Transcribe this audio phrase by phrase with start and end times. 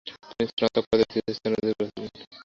[0.27, 2.09] তিনি স্নাতক পর্যায়ে তৃতীয় স্থান অধিকার করেছিলেন।